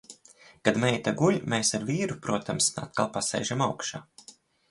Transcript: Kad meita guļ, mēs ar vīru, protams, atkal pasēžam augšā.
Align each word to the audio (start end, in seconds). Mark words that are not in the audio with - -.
Kad 0.67 0.77
meita 0.83 1.11
guļ, 1.19 1.37
mēs 1.53 1.69
ar 1.79 1.85
vīru, 1.91 2.17
protams, 2.27 2.71
atkal 2.85 3.13
pasēžam 3.19 3.65
augšā. 3.69 4.05